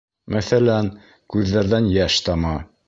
Мәҫәлән, 0.35 0.89
күҙҙәрҙән 1.35 1.95
йәш 2.01 2.21
тама. 2.31 2.61